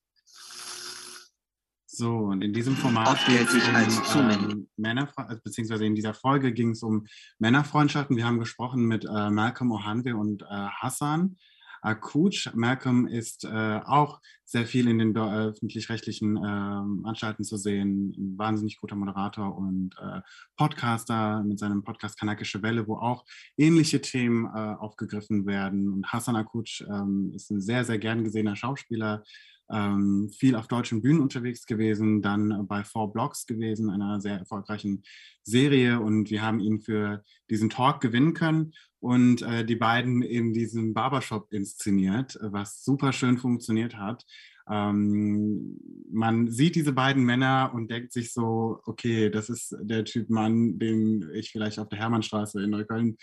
[1.97, 5.09] So, und in diesem Format Oft gelte ich als zu ähm, Männer,
[5.43, 7.07] beziehungsweise in dieser Folge ging es um
[7.39, 8.19] Männerfreundschaften.
[8.19, 11.39] Wir haben gesprochen mit äh, Malcolm Ohanwe und äh, Hassan
[11.81, 12.55] Akuc.
[12.55, 18.13] Malcolm ist äh, auch sehr viel in den äh, öffentlich-rechtlichen ähm, Anstalten zu sehen.
[18.19, 20.21] Ein wahnsinnig guter Moderator und äh,
[20.57, 23.25] Podcaster mit seinem Podcast Kanakische Welle, wo auch
[23.57, 25.91] ähnliche Themen äh, aufgegriffen werden.
[25.91, 29.25] Und Hassan Akuc ähm, ist ein sehr, sehr gern gesehener Schauspieler,
[29.71, 35.03] ähm, viel auf deutschen Bühnen unterwegs gewesen, dann bei Four Blocks gewesen, einer sehr erfolgreichen
[35.43, 36.01] Serie.
[36.01, 40.95] Und wir haben ihn für diesen Talk gewinnen können und äh, die beiden in diesem
[40.95, 44.25] Barbershop inszeniert, was super schön funktioniert hat.
[44.69, 45.79] Ähm,
[46.11, 50.79] man sieht diese beiden Männer und denkt sich so, okay, das ist der Typ Mann,
[50.79, 53.17] den ich vielleicht auf der Hermannstraße in Neukölln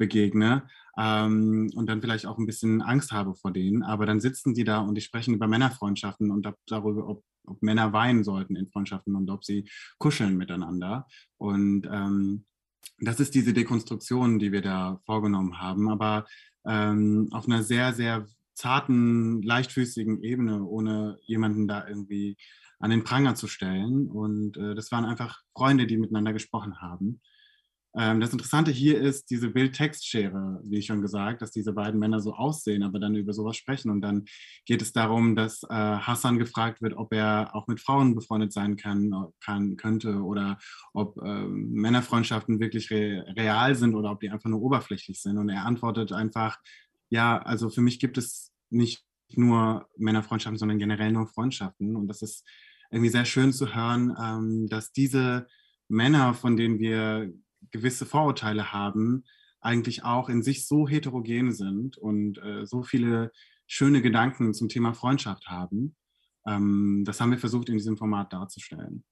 [0.00, 0.64] begegne
[0.98, 3.84] ähm, und dann vielleicht auch ein bisschen Angst habe vor denen.
[3.84, 7.92] Aber dann sitzen die da und die sprechen über Männerfreundschaften und darüber, ob, ob Männer
[7.92, 11.06] weinen sollten in Freundschaften und ob sie kuscheln miteinander.
[11.36, 12.46] Und ähm,
[12.98, 16.26] das ist diese Dekonstruktion, die wir da vorgenommen haben, aber
[16.66, 22.36] ähm, auf einer sehr, sehr zarten, leichtfüßigen Ebene, ohne jemanden da irgendwie
[22.78, 24.08] an den Pranger zu stellen.
[24.08, 27.20] Und äh, das waren einfach Freunde, die miteinander gesprochen haben.
[27.96, 32.34] Ähm, das Interessante hier ist diese Bild-Text-Schere, wie schon gesagt, dass diese beiden Männer so
[32.34, 33.90] aussehen, aber dann über sowas sprechen.
[33.90, 34.24] Und dann
[34.64, 38.76] geht es darum, dass äh, Hassan gefragt wird, ob er auch mit Frauen befreundet sein
[38.76, 39.12] kann,
[39.44, 40.58] kann könnte oder
[40.92, 45.38] ob äh, Männerfreundschaften wirklich re real sind oder ob die einfach nur oberflächlich sind.
[45.38, 46.58] Und er antwortet einfach,
[47.08, 51.96] ja, also für mich gibt es nicht nur Männerfreundschaften, sondern generell nur Freundschaften.
[51.96, 52.46] Und das ist
[52.90, 55.46] irgendwie sehr schön zu hören, ähm, dass diese
[55.88, 57.32] Männer, von denen wir
[57.70, 59.24] gewisse Vorurteile haben,
[59.60, 63.30] eigentlich auch in sich so heterogen sind und äh, so viele
[63.66, 65.96] schöne Gedanken zum Thema Freundschaft haben.
[66.46, 69.04] Ähm, das haben wir versucht in diesem Format darzustellen.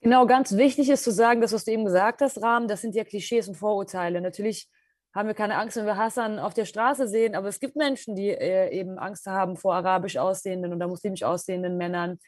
[0.00, 2.94] Genau, ganz wichtig ist zu sagen, das, was du eben gesagt hast, Rahmen, das sind
[2.94, 4.20] ja Klischees und Vorurteile.
[4.20, 4.68] Natürlich
[5.14, 8.16] haben wir keine Angst, wenn wir Hassan auf der Straße sehen, aber es gibt Menschen,
[8.16, 12.18] die äh, eben Angst haben vor arabisch aussehenden oder muslimisch aussehenden Männern.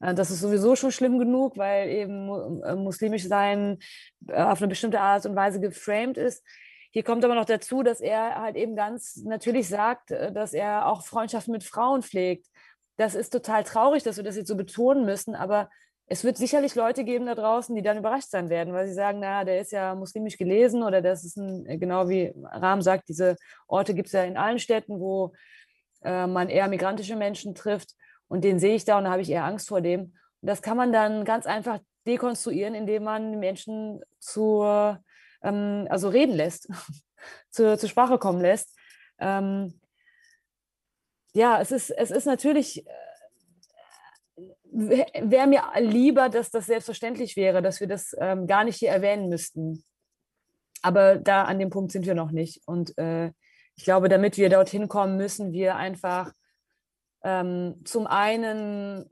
[0.00, 3.78] Äh, das ist sowieso schon schlimm genug, weil eben äh, muslimisch sein
[4.28, 6.44] äh, auf eine bestimmte Art und Weise geframed ist.
[6.90, 11.04] Hier kommt aber noch dazu, dass er halt eben ganz natürlich sagt, dass er auch
[11.04, 12.46] Freundschaften mit Frauen pflegt.
[12.96, 15.68] Das ist total traurig, dass wir das jetzt so betonen müssen, aber
[16.06, 19.20] es wird sicherlich Leute geben da draußen, die dann überrascht sein werden, weil sie sagen,
[19.20, 23.36] na, der ist ja muslimisch gelesen oder das ist ein, genau wie Rahm sagt, diese
[23.66, 25.34] Orte gibt es ja in allen Städten, wo
[26.02, 27.94] äh, man eher migrantische Menschen trifft
[28.28, 30.00] und den sehe ich da und da habe ich eher Angst vor dem.
[30.40, 35.02] Und das kann man dann ganz einfach dekonstruieren, indem man Menschen zur,
[35.42, 36.68] ähm, also reden lässt,
[37.50, 38.76] zur, zur Sprache kommen lässt.
[39.18, 39.80] Ähm,
[41.34, 42.84] ja, es ist, es ist natürlich,
[44.70, 49.28] wäre mir lieber, dass das selbstverständlich wäre, dass wir das ähm, gar nicht hier erwähnen
[49.28, 49.84] müssten.
[50.82, 52.62] Aber da an dem Punkt sind wir noch nicht.
[52.66, 53.32] Und äh,
[53.76, 56.32] ich glaube, damit wir dorthin kommen, müssen wir einfach
[57.22, 59.08] ähm, zum einen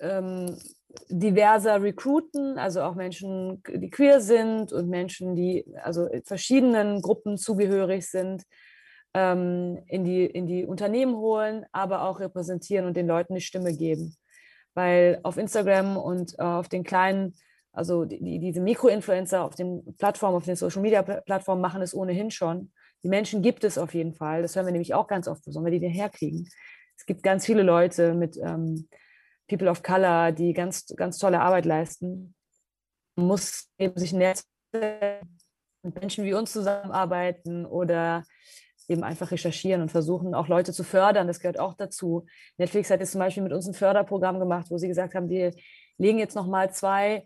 [0.00, 0.56] ähm,
[1.08, 8.08] diverser recruiten, also auch Menschen, die queer sind und Menschen, die also verschiedenen Gruppen zugehörig
[8.08, 8.44] sind,
[9.14, 13.74] ähm, in, die, in die Unternehmen holen, aber auch repräsentieren und den Leuten eine Stimme
[13.74, 14.16] geben.
[14.74, 17.34] Weil auf Instagram und äh, auf den kleinen,
[17.72, 21.94] also die, die, diese Mikroinfluencer auf den Plattformen, auf den Social Media Plattformen machen es
[21.94, 22.72] ohnehin schon.
[23.02, 24.42] Die Menschen gibt es auf jeden Fall.
[24.42, 25.46] Das hören wir nämlich auch ganz oft.
[25.46, 26.48] Wir die denn herkriegen?
[26.96, 28.88] Es gibt ganz viele Leute mit ähm,
[29.48, 32.34] People of Color, die ganz, ganz tolle Arbeit leisten.
[33.16, 35.22] Man muss eben sich Netzwerk
[35.82, 38.24] mit Menschen wie uns zusammenarbeiten oder
[38.88, 41.26] eben einfach recherchieren und versuchen, auch Leute zu fördern.
[41.26, 42.26] Das gehört auch dazu.
[42.56, 45.52] Netflix hat jetzt zum Beispiel mit uns ein Förderprogramm gemacht, wo sie gesagt haben, wir
[45.98, 47.24] legen jetzt nochmal zwei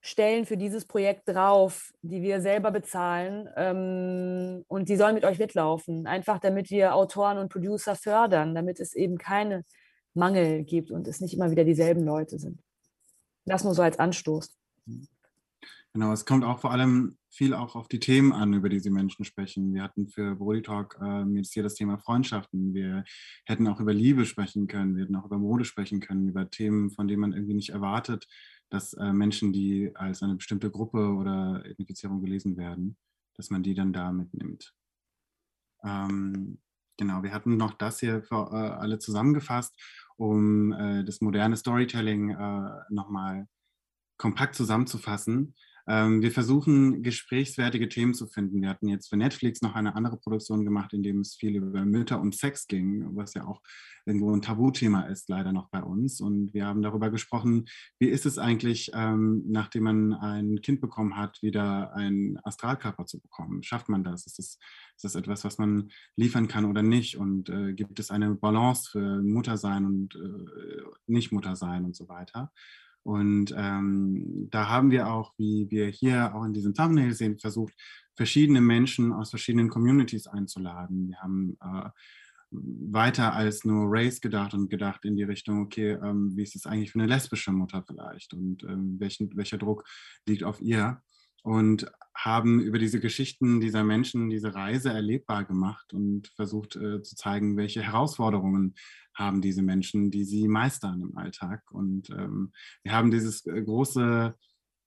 [0.00, 5.38] Stellen für dieses Projekt drauf, die wir selber bezahlen ähm, und die sollen mit euch
[5.38, 6.06] mitlaufen.
[6.06, 9.64] Einfach damit wir Autoren und Producer fördern, damit es eben keine
[10.14, 12.60] Mangel gibt und es nicht immer wieder dieselben Leute sind.
[13.44, 14.56] Das nur so als Anstoß.
[15.94, 18.90] Genau, es kommt auch vor allem viel auch auf die Themen an, über die die
[18.90, 19.74] Menschen sprechen.
[19.74, 22.74] Wir hatten für Brody Talk ähm, jetzt hier das Thema Freundschaften.
[22.74, 23.04] Wir
[23.46, 26.90] hätten auch über Liebe sprechen können, wir hätten auch über Mode sprechen können, über Themen,
[26.90, 28.26] von denen man irgendwie nicht erwartet,
[28.70, 32.96] dass äh, Menschen, die als eine bestimmte Gruppe oder Ethnifizierung gelesen werden,
[33.34, 34.74] dass man die dann da mitnimmt.
[35.84, 36.58] Ähm,
[36.96, 39.74] genau, wir hatten noch das hier für äh, alle zusammengefasst,
[40.16, 43.48] um äh, das moderne Storytelling äh, nochmal
[44.18, 45.54] kompakt zusammenzufassen.
[45.88, 48.60] Ähm, wir versuchen, gesprächswertige Themen zu finden.
[48.60, 51.86] Wir hatten jetzt für Netflix noch eine andere Produktion gemacht, in dem es viel über
[51.86, 53.62] Mütter und Sex ging, was ja auch
[54.04, 56.20] irgendwo ein Tabuthema ist, leider noch bei uns.
[56.20, 57.64] Und wir haben darüber gesprochen,
[57.98, 63.18] wie ist es eigentlich, ähm, nachdem man ein Kind bekommen hat, wieder einen Astralkörper zu
[63.18, 63.62] bekommen?
[63.62, 64.26] Schafft man das?
[64.26, 64.58] Ist das,
[64.96, 67.16] ist das etwas, was man liefern kann oder nicht?
[67.16, 72.52] Und äh, gibt es eine Balance für Muttersein und äh, Nicht-Muttersein und so weiter?
[73.08, 77.72] Und ähm, da haben wir auch, wie wir hier auch in diesem Thumbnail sehen, versucht,
[78.14, 81.08] verschiedene Menschen aus verschiedenen Communities einzuladen.
[81.08, 81.88] Wir haben äh,
[82.50, 86.66] weiter als nur Race gedacht und gedacht in die Richtung, okay, ähm, wie ist es
[86.66, 89.84] eigentlich für eine lesbische Mutter vielleicht und ähm, welchen, welcher Druck
[90.26, 91.00] liegt auf ihr?
[91.42, 97.14] Und haben über diese Geschichten dieser Menschen diese Reise erlebbar gemacht und versucht äh, zu
[97.14, 98.74] zeigen, welche Herausforderungen
[99.14, 101.62] haben diese Menschen, die sie meistern im Alltag.
[101.70, 104.34] Und ähm, wir haben dieses äh, große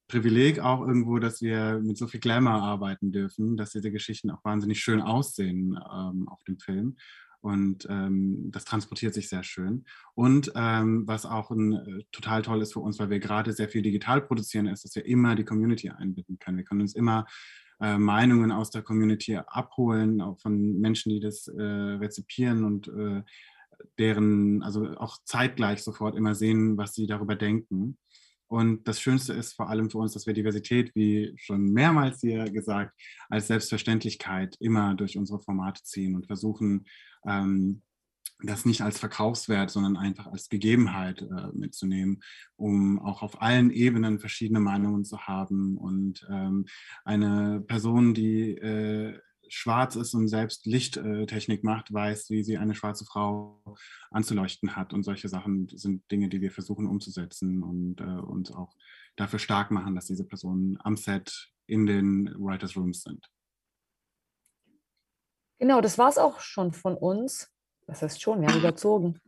[0.09, 4.43] Privileg auch irgendwo, dass wir mit so viel Glamour arbeiten dürfen, dass diese Geschichten auch
[4.43, 6.97] wahnsinnig schön aussehen ähm, auf dem Film.
[7.41, 9.85] Und ähm, das transportiert sich sehr schön.
[10.13, 13.67] Und ähm, was auch ein, äh, total toll ist für uns, weil wir gerade sehr
[13.67, 16.57] viel digital produzieren, ist, dass wir immer die Community einbinden können.
[16.57, 17.25] Wir können uns immer
[17.79, 23.23] äh, Meinungen aus der Community abholen, auch von Menschen, die das äh, rezipieren und äh,
[23.97, 27.97] deren, also auch zeitgleich sofort immer sehen, was sie darüber denken.
[28.51, 32.43] Und das Schönste ist vor allem für uns, dass wir Diversität, wie schon mehrmals hier
[32.51, 32.99] gesagt,
[33.29, 36.85] als Selbstverständlichkeit immer durch unsere Formate ziehen und versuchen,
[37.25, 37.81] ähm,
[38.43, 42.21] das nicht als Verkaufswert, sondern einfach als Gegebenheit äh, mitzunehmen,
[42.57, 45.77] um auch auf allen Ebenen verschiedene Meinungen zu haben.
[45.77, 46.65] Und ähm,
[47.05, 49.17] eine Person, die äh,
[49.53, 53.61] schwarz ist und selbst Lichttechnik macht, weiß, wie sie eine schwarze Frau
[54.09, 54.93] anzuleuchten hat.
[54.93, 58.73] Und solche Sachen sind Dinge, die wir versuchen umzusetzen und äh, uns auch
[59.17, 63.29] dafür stark machen, dass diese Personen am Set in den Writers Rooms sind.
[65.59, 67.51] Genau, das war es auch schon von uns.
[67.87, 69.19] Das heißt schon, wir haben überzogen.